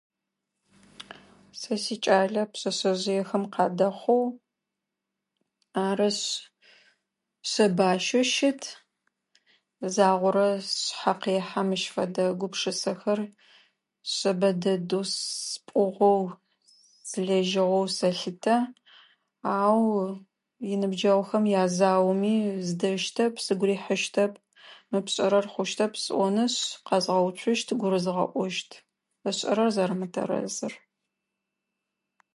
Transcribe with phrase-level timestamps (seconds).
[1.59, 4.37] Сэ сикӏалэ пшъэшъэжъыехэм къадэхъугъ.
[5.85, 6.23] Арышъ
[7.49, 8.61] шъэбащэу щыт.
[9.93, 13.19] Загъорэ сшъхьэ къехьэ мыщ фэдэ гупшысэхэр
[14.15, 16.21] шъэбэ дэдэу спӏугъэу,
[17.09, 18.55] злэжьыгъэу сэлъытэ,
[19.59, 19.81] ау
[20.73, 22.35] иныбджэгъухэм язаоми
[22.67, 24.33] здэщтэп, сыгу рихьыщтэп.
[24.89, 28.69] Мы пшӏэрэр хъущтэп сӏонышъ къэзгъэуцущт, гурызгъэӏощт
[29.29, 30.73] ышӏэрэр зэрэмытэрэзыр.